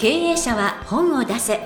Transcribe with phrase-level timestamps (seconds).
[0.00, 1.58] 経営者は本を出せ。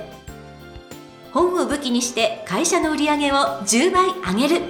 [1.33, 4.63] 本を武器にして会社の売り上げを10倍上げる。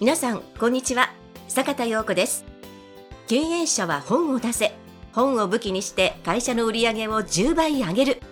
[0.00, 1.12] 皆さんこんにちは。
[1.48, 2.46] 坂田陽子です。
[3.28, 4.72] 経営者は本を出せ。
[5.12, 8.22] 本を武器にして会社の売り上げを10倍上げる。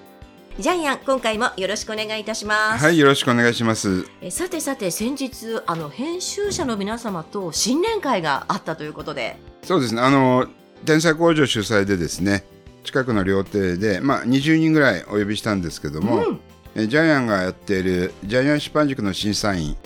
[0.61, 2.85] ジャイアン今回もよろしくお願いいたします。
[2.85, 4.07] はい、よろしくお願いします。
[4.21, 9.39] えさてさて先日あの編集者の皆様と新年会があったということで。
[9.63, 10.47] そうですね、あの、
[10.85, 12.45] 天才工場主催でですね、
[12.85, 16.41] 近くの料亭で、まあ、20人ぐらいお呼びしたんですけども、うん。
[16.75, 19.79] えジャイアンがやっているジャイアン出版塾の審査員、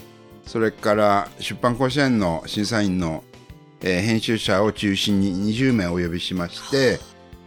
[0.45, 3.23] それから出版甲子園の審査員の、
[3.81, 6.99] えー編集者を中心に20名お呼びしまして、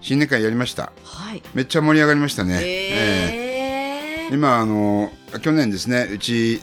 [0.02, 0.92] 新年会やりました。
[1.04, 1.42] はい。
[1.54, 2.62] めっちゃ盛り上がりましたね。
[2.64, 3.48] えー
[4.30, 5.10] 今あの
[5.42, 6.62] 去年ですねうち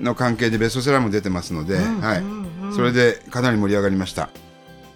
[0.00, 2.74] の関係でベストセラーも出てますので、うんはいうんうん。
[2.74, 4.30] それでかなり盛り上がりました。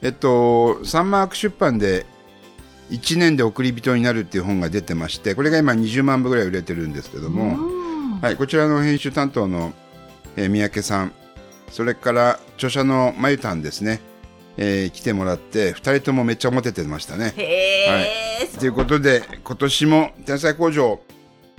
[0.00, 2.06] えっとサンマーク出版で
[2.90, 8.20] 1年で送り人になるっていう本が出てましてこれが今20万部ぐらい売れてるんですけども、うん。
[8.20, 9.72] はい、こちらの編集担当の、
[10.36, 11.12] えー三宅さん
[11.70, 14.00] それから著者のまゆたんですね、
[14.62, 17.32] えー来てもらって2人ともめっちゃモテてましたね。
[17.36, 21.00] へえ、ということで今年も天才工場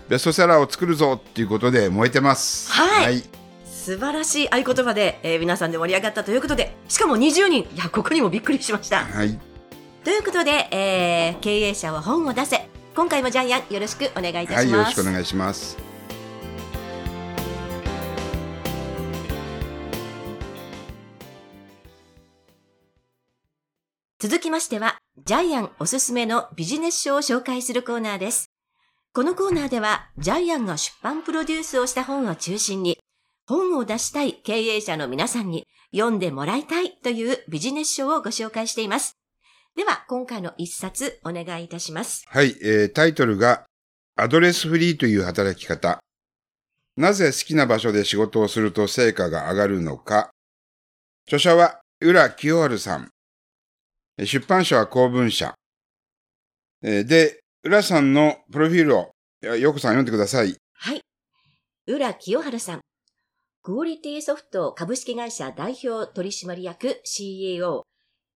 [0.07, 2.71] ベストセラーを作るぞっていうことで燃えてます。
[2.71, 3.23] はい。
[3.65, 9.05] 素晴らしい合言葉で、えー皆さんで盛り上がったということでしかも20人いやここにもびっくりしました。
[9.05, 9.39] はい。
[10.03, 12.69] ということで、えー経営者は本を出せ。
[12.93, 15.90] 今回もジャイアンよろしくお願いいたはい、します、よろしくお願いします
[24.21, 28.51] 続きましては、ジャイアンおすすめのビジネス書を紹介するコーナーです。
[29.13, 32.99] このコーナーでは、ジャイアンが出版プロデュースをした本を中心に、
[33.47, 39.17] 本を出したい経営者の皆さんに読んでもらいたいというビジネス書をご紹介しています。
[39.75, 42.23] では、今回の一冊お願いいたします。
[42.27, 43.65] はい、えータイトルが
[44.15, 45.99] アドレスフリーという働き方
[46.95, 50.29] なぜ好きな場所で仕事をすると成果が上がるのか
[51.25, 53.09] 著者は浦清春さん
[54.17, 55.53] 出版社は公文社
[56.81, 59.11] で浦さんのプロフィールを
[59.57, 61.01] ようこさん読んでくださいはい。
[61.85, 62.81] 浦清春さん。
[63.61, 67.83] クオリティソフト株式会社代表取締役 CEO。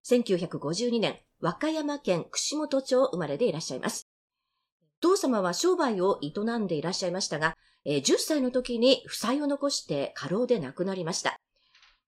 [0.08, 4.06] 1952年、和歌山県串本町生まれでいらっしゃいます。
[5.00, 11.36] 父様は商売を営んでいらっしゃいましたが、10歳の時に負債を残して過労で亡くなりました。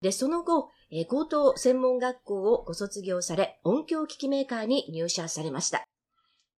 [0.00, 5.84] で、その後、えー高等専門学校をご卒業され、音響機器メーカーに入社されました。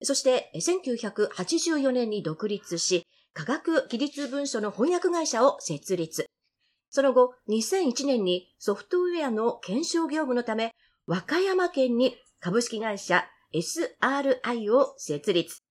[0.03, 6.25] そして、1984年に独立し、科学技術文書の翻訳会社を設立。
[6.89, 10.73] その後、2001年にソフトウェアの検証業務のため、
[11.07, 15.61] 和歌山県に株式会社 SRI を設立。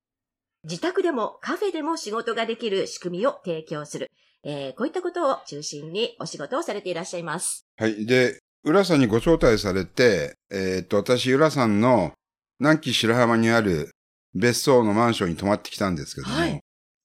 [0.65, 4.11] 自宅でもカフェでも仕事ができる仕組みを提供する。
[4.45, 7.67] えーこういったことを中心にお仕事をされていらっしゃいます。
[7.77, 8.07] はい。
[8.07, 12.13] で、浦さんにご招待されて、えーっと、私、浦さんの
[12.59, 13.91] 南紀白浜にある
[14.35, 16.61] 別荘のマンションに泊まってきたんですけども、はい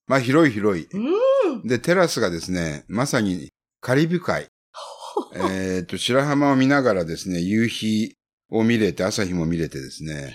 [0.06, 0.86] まあ、広い広い。
[0.92, 1.66] うん。
[1.66, 4.46] で、テラスがですね、まさにカリブ海。
[5.34, 8.14] えーっと、白浜を見ながらですね、夕日
[8.50, 10.34] を見れて、朝日も見れてですね、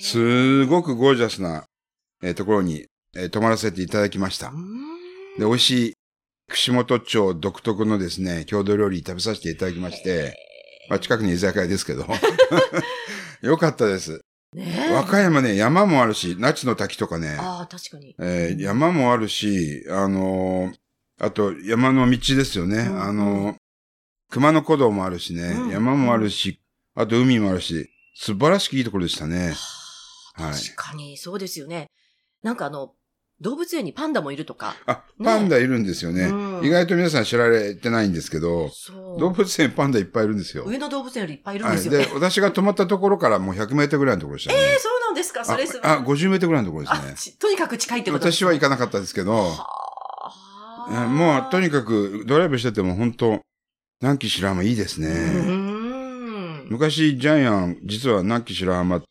[0.00, 1.64] すごくゴージャスな、
[2.22, 2.86] えーところに、
[3.16, 4.52] えー泊まらせていただきましたう。
[4.52, 4.98] ん
[5.38, 5.92] で、美味しい
[6.50, 10.36] 串本町独特のですね、郷土料理食べさせていただきまして、
[10.88, 12.04] まあ、近くに居酒屋ですけど。
[13.42, 14.20] よかったです。
[14.52, 18.16] ねえ和歌山ね、山もあるし、那智の滝とかね、ああ、確かに。
[18.20, 20.76] えー山もあるし、あのー
[21.22, 22.78] あと山の道ですよね。
[22.78, 23.56] うんあのー
[24.30, 26.60] 熊野古道もあるしね、うん山もあるし、
[26.94, 29.54] あと海もあるし、素晴らしくいいところでしたね。
[30.34, 30.52] はい。
[30.52, 31.86] 確かに、そうですよね。
[32.42, 32.94] なんかあの、
[33.40, 34.74] 動物園にパンダもいるとか。
[34.86, 36.24] あ、パンダいるんですよね。
[36.24, 38.70] うん意外と皆さん知られてないんですけど。
[39.18, 40.64] 動物園パンダいっぱいいるんですよ。
[40.66, 41.76] 上野動物園よりいっぱいいるんはい。
[41.76, 42.04] ですよね。
[42.04, 44.60] で、私が泊まったところからもう100メートルぐらいのところでしたね。
[44.60, 47.14] えー、そうなんですかそれすああ、50メートルぐらいのところですあね。
[47.16, 49.32] ちとにかく近いってことです私は行かなかったですけど、
[51.08, 53.40] もうとにかくドライブしてても本当
[54.02, 56.64] 南紀白浜いいですうね。
[56.68, 59.06] 昔ジャイアン、実は南紀白浜と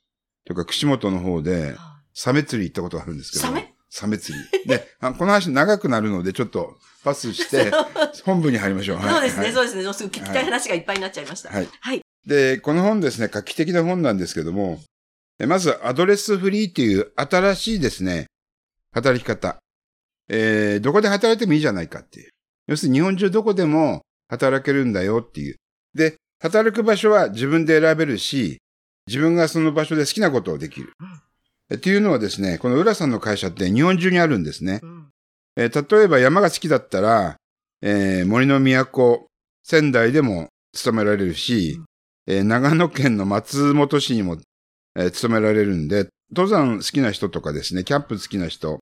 [0.49, 1.75] いうか串本の方で、
[2.13, 3.43] サメ釣り行ったことがあるんですけど。
[3.45, 4.67] サメサメ釣り。
[4.67, 7.71] で、あこの話長くなるのでちょっとパスして、
[8.23, 8.97] 本部に入りましょう。
[8.97, 9.83] はいそうですね、はいそうですね。
[9.83, 11.49] もうすぐ聞きたい話がいっぱいになっちゃいました。
[11.49, 11.69] はい。
[11.79, 12.01] はい。
[12.25, 14.81] で、この本ですね、画期的な本なんですけども、
[15.39, 18.27] えまず、アドレスフリーっていう新しいですね、
[18.91, 19.57] 働き方。
[20.27, 22.29] えー、どこで働いてもいいじゃないかっていう。
[22.67, 25.55] 要するに日本中どこでも働けるんだよっていう。
[25.95, 28.59] で、働く場所は自分で選べるし、
[29.07, 30.93] 自分がその場所で好きなことをできる。
[31.75, 34.79] っていうのはですね、この浦さんの会社って日本中にあるんですね。
[34.83, 35.09] うん
[35.55, 37.35] えー例えば山が好きだったら、
[37.81, 39.27] えー森の都、
[39.63, 41.81] 仙台でも勤められるし、
[42.27, 44.37] えー長野県の松本市にも、
[44.95, 48.79] えー勤められるんで、登山好きな人とかですね、キャンプ好きな人、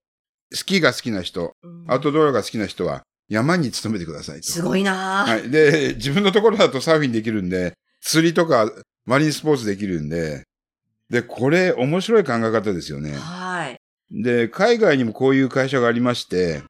[0.54, 4.48] スキーが好きな人、うんアウトドアが好きな人は山に勤めてくださいと。
[4.51, 5.50] すごいなぁはい。
[5.50, 8.72] で、自分のところだとサーフィンできるんで、釣りとか
[9.06, 10.44] マリンスポーツできるんで、
[11.09, 13.13] で、これ面白い考え方ですよね。
[13.15, 13.80] はい。
[14.12, 16.63] で、海外にもこういう会社がありまして、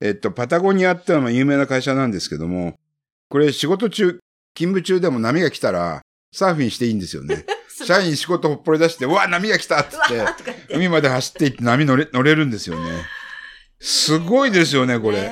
[0.00, 2.78] えっと、パタゴニアってのは有名な会社なんですけども、
[3.28, 4.20] これ仕事中、
[4.54, 6.02] 勤務中でも波が来たら、
[6.32, 7.44] サーフィンしていいんですよね。
[7.86, 10.74] 社員仕事ほっぽり出して、うわ、波が来たって言って。
[10.74, 13.04] 海まで走っていって波乗れ、乗れるんですよね。
[13.80, 15.30] すごいですよね、これ。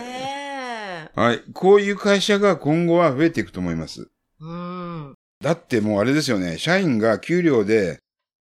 [1.15, 1.43] はい。
[1.53, 4.09] こういう会社が今後は増えていくと思います。
[4.41, 5.15] うん。
[5.43, 8.01] だってもうあれですよね、社員が給料で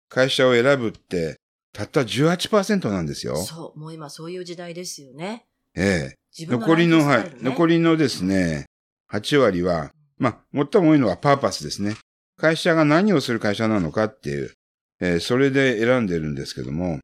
[0.09, 1.37] 会社を選ぶって、
[1.73, 3.37] たった18%なんですよ。
[3.37, 5.45] そう、もう今そういう時代ですよね。
[5.75, 6.15] ええ。
[6.37, 8.65] 自分残りの、はい残りのですね、
[9.11, 11.95] 8割は、まあ、最も多いのはパーパスですね。
[12.37, 14.53] 会社が何をする会社なのかっていう、
[14.99, 16.99] えーそれで選んでるんですけども、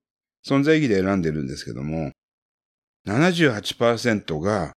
[0.45, 2.11] 存在意義で選んでるんですけども、
[3.07, 4.73] 78%が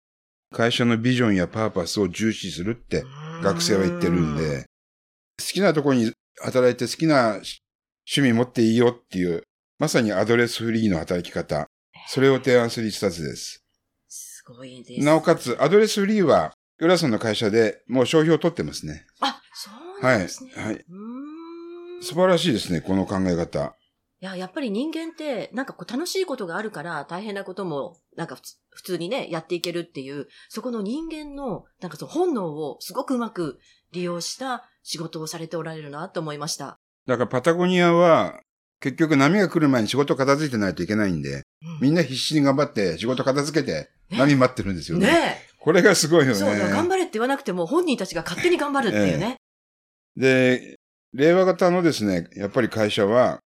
[0.54, 3.04] 会社のビジョンやパーパスを重視するって
[3.44, 4.66] 学生は言ってるんで、
[5.40, 6.12] 好きなところに
[6.42, 7.40] 働いて好きな
[8.08, 9.44] 趣味持っていいよっていう、
[9.80, 11.68] まさにアドレスフリーの働き方、
[12.08, 13.64] それを提案する一冊です。
[14.08, 15.06] すごいです。
[15.06, 19.06] なおかつ、アドレスフリーは、浦さんの会社でもう商標を取ってますね。
[19.22, 20.52] あ、そうなんですね。
[20.56, 22.04] はいはいうーん。
[22.04, 23.76] 素晴らしいですね、この考え方。
[24.22, 28.38] いや、やっぱり人間って、なんかこう楽しいことがあるから大変なことも、なんか
[28.70, 33.60] 普通にね、やっていけるっていう、そこの人間の、なんかその本能をすごくうまく
[33.92, 36.80] 利用した仕事をされておられるなと思いました。
[37.08, 38.40] だからパタゴニアは、
[38.80, 41.44] 結局波が来る前に仕事片付いてないといけないんで、
[41.82, 45.08] みんな必死に頑張って仕事片付けて波待ってるんですよね。
[45.08, 46.28] ねこれがすごいえ。
[46.28, 46.40] よね。
[46.40, 49.38] そうだ、頑張れって言わなくても本人たちが勝手に頑張るっていうね。
[50.16, 50.76] で、
[51.14, 53.40] 令和型のですね、やっぱり会社は、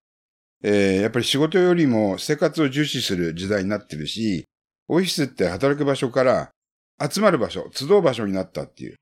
[0.62, 4.46] えーやっぱり仕事よりも生活を重視する時代になってるし、
[4.90, 6.50] オフィスって働く場所から
[7.00, 8.96] 集まる場所、集う場所になったっていう。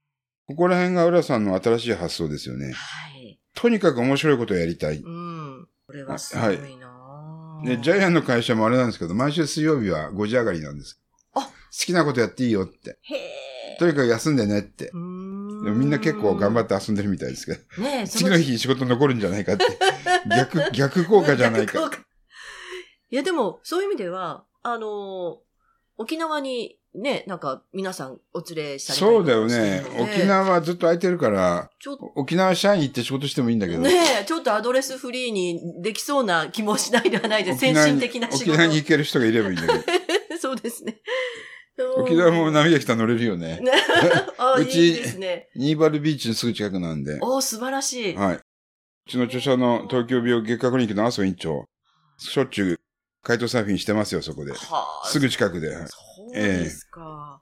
[0.48, 2.74] ここら辺が浦さんの新しい発想ですよね。
[2.74, 3.17] はい。
[3.58, 4.98] とにかく面白いことをやりたい。
[4.98, 5.68] うん。
[5.88, 11.02] これはすごいな、で、ジャイアンの会社もあれなんですけど、毎週水曜日は5時上がりなんです。
[11.34, 13.00] あ好きなことやっていいよって。
[13.02, 13.78] へえ。
[13.80, 14.90] とにかく休んでねって。
[14.90, 17.82] うーんでもみんな結構頑張って遊んでるみたいですけど。
[17.82, 19.66] ね次の日仕事残るんじゃないかって。
[20.30, 21.80] 逆、逆効果じゃないか。
[23.10, 25.48] いや、でも、そういう意味では、あのー
[26.00, 29.84] 沖縄にね、なんか皆さんお連れしたりそうだよね。
[30.00, 33.80] 沖沖縄縄はずっと空いてるから、ちょっと沖縄社員行って仕事してもいいんだけど。
[33.80, 33.92] ね
[34.22, 37.60] え、ちょっとアドレスフリーにできそうな気もしないではないです。
[37.60, 38.52] 先進的な仕事。
[38.52, 39.84] 沖縄に行ける人がいればいいんだけど。
[40.40, 41.02] そうですね。
[41.98, 43.62] 沖縄も波が来たら乗れるよね。
[44.60, 45.50] うちいいですね。
[45.56, 47.20] ニーバルビーチのすぐ近くなんで。
[47.22, 48.16] お素晴らしい。
[48.16, 48.36] はい。
[48.36, 48.42] う
[49.10, 51.66] ちの著者の東京病外科クリニックの麻生院長、
[52.18, 52.80] しょっちゅう、
[53.28, 54.54] カイトサーフィンしてますよ、そこで。
[54.54, 54.58] は
[55.04, 55.76] あすぐ近くで。
[55.76, 57.42] はいそうですか。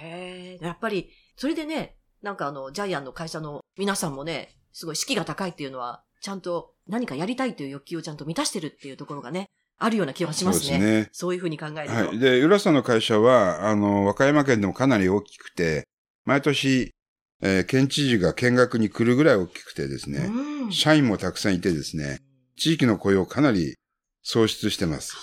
[0.00, 0.64] へえ。
[0.64, 10.62] やっぱり、それでね、なんかあの、ジャイアンの会社の皆さんもね、すごい士気が高いっていうのは、ちゃんと何かやりたいという欲求をちゃんと満たしてるっていうところがね、あるような気はしますね。
[10.62, 11.34] そうそうですね。
[11.34, 11.94] いうふうに考えると。
[11.94, 12.18] はい。
[12.18, 15.86] で、浦さんの会社は、あの、和歌山県でもかなり大きくて、
[16.24, 16.94] 毎年、
[17.42, 22.20] えー県知事が見学に来るぐらい大きくてですね、うん社員もたくさんいてですね、
[22.56, 23.74] 地域の雇用をかなり
[24.30, 25.16] 創出してます。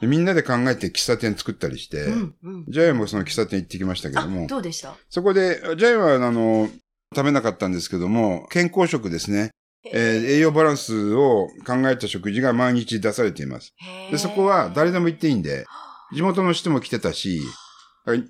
[0.00, 2.64] でみんなで考えて喫茶店作ったりして、うんうん。
[2.68, 4.94] ジャイアンもその喫茶店行ってきましたけどあも、、どうでした？
[5.10, 6.70] そこで、ジャイアンはあの、
[7.14, 9.50] 食べなかったんですけども、健康食ですね、
[9.92, 13.74] えー栄養バランスを考えた食事が毎日出されています。
[14.10, 15.66] で、そこは誰でも行っていいんで、
[16.14, 17.42] 地元の人も来てたし、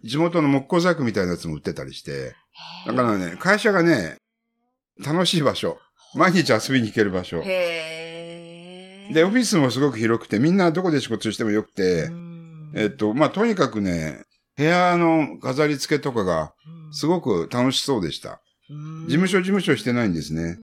[0.03, 2.35] 地元の木工細工みたいなやつも売ってたりして、
[2.87, 4.17] だからね、会社がね、
[5.05, 5.79] 楽しい場所。
[6.17, 7.43] 毎日遊びに行ける場所。
[7.43, 7.94] へー
[9.13, 14.25] で、オフィスもすごく広くて、みんなどこで仕事してもよくてう、んえっと、まあ、とにかくね、
[14.57, 16.55] 部屋の飾り付けとかが
[16.93, 18.31] すごく楽しそうでした。
[18.31, 20.59] うん事務所事務所してないんですね。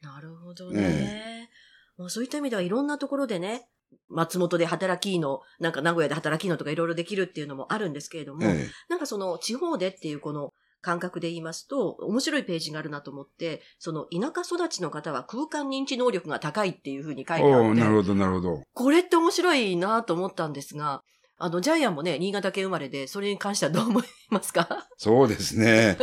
[0.00, 1.50] なるほどね。
[1.98, 3.68] まあそういった意味ではいろんなところでね、
[4.08, 10.52] 松本で働きの、なんか名古屋で働きのとかいろいろできるっていうのもあるんですけれども、えなんかその地方でっていうこの
[10.84, 17.38] 感覚で言いますと、面白いページがあるなと思って、その田舎育ちの方は空間認知能力が高いっていうふうに書え。
[17.38, 18.62] いてあおおなるって、ほど、なるほど。
[18.74, 21.02] これって面白いなと思ったんですが、
[21.38, 24.86] あの、ジャイアンもね、新潟県生まれで、それに関してはどう思いますか？
[24.98, 25.96] そうですね。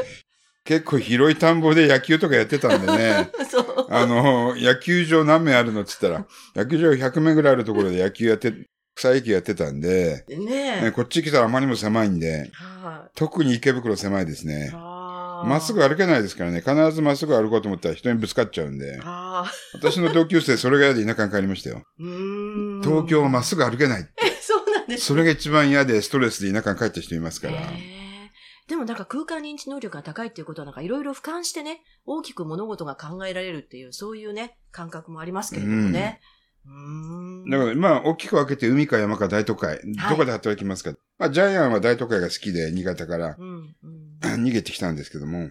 [0.63, 3.31] 結構広い田んぼで野球とかやってたんでね。
[3.49, 3.87] そう。
[3.89, 6.19] あの、野球場何面あるのって言った
[6.55, 8.53] ら、野球場100面ぐらいあるところで野球やって、
[8.95, 10.91] 草野球やってたんで、ねねえ。
[10.91, 14.47] こっち来たらあまりにも狭いんで、は特に池袋狭いですい。
[14.47, 14.71] ね。
[14.73, 16.59] まっすぐ歩けないですからね。
[16.61, 18.99] 必ずまっすぐ歩こうと思ったら人にぶつかっちゃうんで。
[19.73, 21.83] 私の同級生それが嫌で田舎に帰りましたよ。
[22.83, 24.09] 東京はまっすぐ歩けない。
[24.23, 27.59] え、そうなんですそれが一番嫌でストレスで田舎に帰った人いますから。
[28.67, 36.21] でもなんか空間認知能力が高いっていうことはなんかいろいろ俯瞰してね、大きく物事が考えられるっていう、そういうね、感覚もありますけれどもね。
[36.23, 36.40] う。
[37.49, 39.79] だから、まあ、大きく分けて海か山か大都会。
[40.09, 44.43] どこで働きますか、まあ、ジャイアンは大都会が好きで、新潟からうん、うん。
[44.43, 45.49] 逃げてきたんですけども。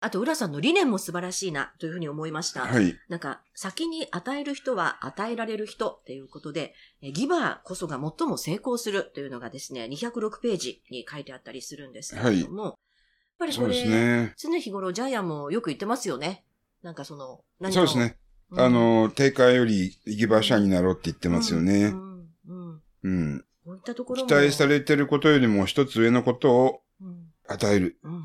[0.00, 2.66] あと、浦さんの理念も素晴らしいな、というふうに思いました。
[2.66, 2.94] はい。
[3.08, 12.74] なんか、先に与える人は与えられる人っていうことで、えギバーこそが最も成功するというのがですね、206ページに書いてあったりするんですけれども、やっ
[13.38, 14.34] ぱりこそうですれ、ね。
[14.36, 16.44] 常日頃ジャイアンもよく言ってますよね。
[16.82, 18.16] なんかその、何かをそうですね。
[18.18, 18.23] うん
[18.56, 21.90] あの、定価よりギバー社員になろうって言ってますようね。
[21.90, 22.82] んうん。
[23.02, 23.44] うん。
[23.64, 24.28] こういったところも。
[24.28, 27.26] 期待されてることよりも一つ上のことをうん。
[27.48, 27.98] 与える。
[28.02, 28.22] うん。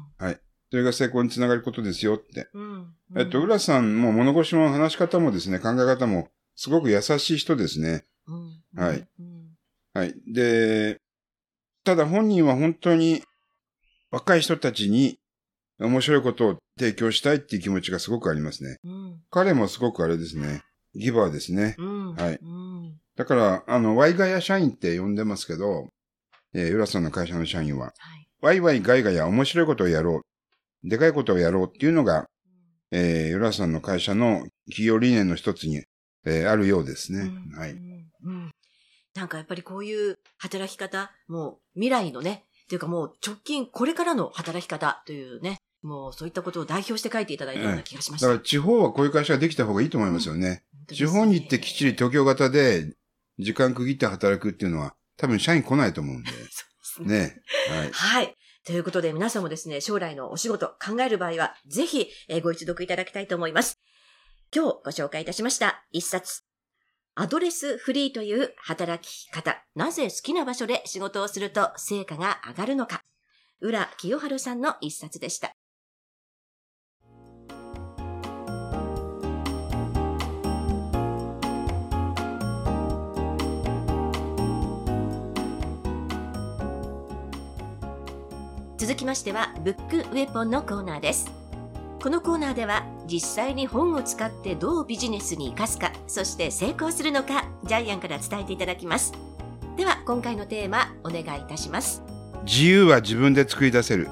[0.72, 2.48] それが成功につながることですよって。
[2.54, 2.94] うん。
[3.18, 8.04] えっと、浦さんも物腰も話し方もですね、考え方もすごく優しい人ですね。
[8.28, 8.64] うん。
[8.76, 9.50] はいうん。
[9.94, 10.14] はい。
[10.28, 11.00] で、
[11.84, 13.24] ただ本人は本当に
[14.12, 15.18] 若い人たちに
[15.80, 18.78] 面白いことを提供したいっていう気持ちがすごくありますね。
[18.84, 18.92] うん。
[19.30, 20.64] 彼もすごくあれですね。
[20.96, 21.76] ギバーですね。
[21.78, 22.16] うん。
[22.16, 23.00] はいうん。
[23.16, 25.90] だから、あの、ワイガヤ社員って呼んでますけど、
[26.54, 28.30] えー、浦さんの会社の社員は、はい。
[28.42, 30.22] ワイワイガイガヤ面白いことをやろ
[30.84, 30.90] う。
[30.90, 32.28] でかいことをやろうっていうのが、
[32.92, 35.84] えー、浦さんの会社の企業理念の一つに、
[36.26, 37.20] えーあるようですね。
[37.20, 37.72] うんはい。
[37.72, 38.52] うんうん
[39.16, 48.28] なんかやっぱりこういう働き方、もう未来のね、っていうかもう直近これからの働き方というね、もうそういったことを代表して書いていただいたような気がしました。
[48.28, 50.64] だから地方はこういう会社ができた方がいいと思いますよね。
[50.74, 52.94] 本当ですね地方に行ってきっちり東京型で
[53.38, 56.32] 時間区切って働くっていうのは多分社員来ないと思うんで。
[56.82, 57.20] そうですね。
[57.20, 57.42] ね。
[57.70, 57.92] はい。
[57.92, 58.36] はい。
[58.66, 63.80] ということで皆さんもですね、将来のお仕事考える場合は、ぜひ、えーご一読いただきたいと思います。
[64.54, 66.44] 今日ご紹介いたしました一冊。
[67.16, 69.64] アドレスフリーという働き方。
[69.76, 73.02] なぜ好きな場所で仕事をすると成果が上がるのか。
[73.62, 75.54] 浦清春さんの一冊でした。
[88.80, 91.30] 続きましては、ブックウェポンのコーナーです。
[92.02, 99.12] このコーナーでは、実際に本を使ってどうビジネスに活かすか、そして成功するのか、ジャイアンから伝えていただきます。
[99.76, 102.02] では、今回のテーマ、お願いいたします。
[102.46, 104.08] 自由は自分で作り出せる。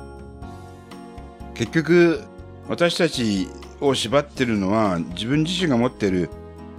[1.53, 2.25] 結局、
[2.67, 3.47] 私たち
[3.79, 6.29] を縛ってるのは自分自身が持ってる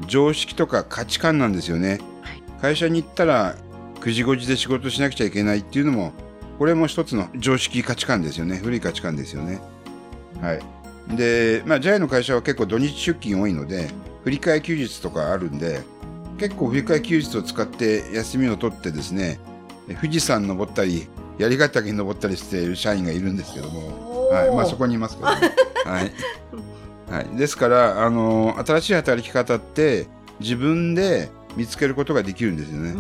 [0.07, 2.00] 常識とか価値観なんですよね。
[2.21, 3.54] はい会社に行ったら
[4.00, 6.12] 9時5時で仕事しなくちゃいけないっていうのも、
[6.59, 8.57] これも一つの常識価値観ですよね。
[8.57, 9.61] 古い価値観ですよね。
[10.41, 11.17] はい。
[11.17, 13.88] で、まあ、ジャイの会社は結構土日出勤多いので、
[14.25, 15.81] 振り替え休日とかあるんで、
[16.38, 19.38] 結構振り替え休日を使って休みを取ってですね、
[20.00, 25.37] 富士山登ったり、槍ヶ岳に登ったりしている社員がいるんですけども、はい、まあそこにいますけど、ね、
[25.87, 26.12] はい。
[27.11, 27.37] はい。
[27.37, 30.07] ですから、あの、新しい働き方って
[30.41, 32.97] 自分で見つけることができるんですよね。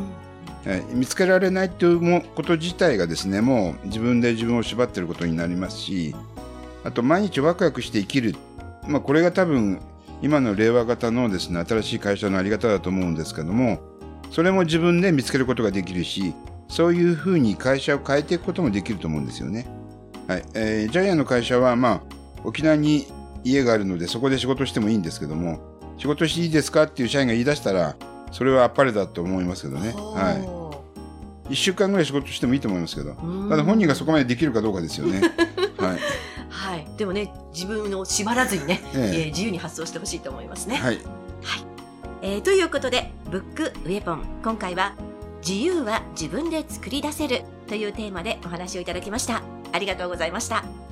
[0.64, 6.14] はい、見つけられないっていうこと自体がですね、もう自分で自分を縛っていることになりますし、
[6.84, 8.34] あと毎日ワクワクして生きる。
[8.86, 9.80] まあこれが多分
[10.20, 13.78] 今の令和型のですね、新しい会社のあり方だと思うんですけども、
[14.30, 16.34] それも自分で見つけることができるし、
[16.68, 19.66] そういうふうに会社を変えていくこともできると思うんですよね。
[20.26, 20.44] はい。
[20.54, 22.02] えージャイアンの会社は、まあ、
[22.44, 23.06] 沖縄に
[23.44, 25.60] 家があるので、そこで仕事してもいいんですけども、
[25.96, 27.96] 仕事していいですかっていう社員が言い出したら、
[28.32, 29.92] それはあっぱれだと思いますけどね。
[29.96, 30.72] は。
[31.50, 31.52] い。
[31.54, 33.14] 一週間ぐらい仕事してもいいと思いますけど。
[33.48, 35.20] ただ本人がそこまでできるかどうかですよね。
[35.78, 35.98] はい。
[36.50, 36.86] はい。
[36.96, 40.76] でもね、自分を縛らずにね、えええー自由に発想してほしいと思いますね。
[40.76, 40.98] はい。
[42.20, 44.24] えーということで、ブックウェポン。
[44.42, 44.94] 今回は、
[45.46, 49.42] 自由は自分で作り出せるというテーマでお話をいただきました。
[49.72, 50.87] ありがとうございました。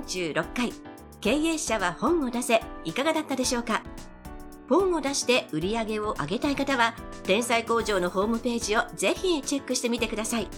[0.00, 0.72] 136回
[1.20, 3.82] 経営者は本を出せいかがだったでしょうか？
[4.68, 6.94] 本を出して売り上げを上げたい方は
[7.24, 10.48] 天才工場のホームページをぜひチェックしてみてください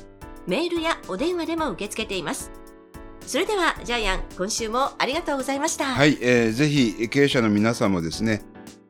[0.46, 2.50] メールやお電話でも受け付けています。
[3.26, 5.86] それでは、ジャイアン、今週もありがとうございました。
[5.86, 8.42] はい、えーぜひ経営者の皆さんもですね、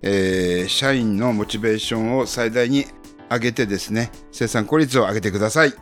[0.03, 2.85] えー社員のモチベーションを最大に
[3.31, 5.73] 上げてですね、生産効率を上げてください。